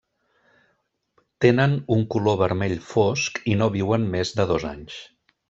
Tenen 1.45 1.75
un 1.97 2.01
color 2.15 2.39
vermell 2.39 2.75
fosc, 2.95 3.39
i 3.53 3.59
no 3.61 3.69
viuen 3.77 4.09
més 4.17 4.35
de 4.41 4.49
dos 4.55 4.67
anys. 4.73 4.99